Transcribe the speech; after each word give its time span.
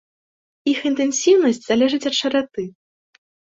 Іх 0.71 0.79
інтэнсіўнасць 0.91 1.63
залежыць 1.69 2.01
ад 2.13 2.19
шыраты. 2.23 2.69